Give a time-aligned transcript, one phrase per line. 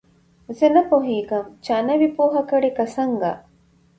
[0.57, 3.31] زه نه پوهیږم چا نه وې پوه کړې که څنګه.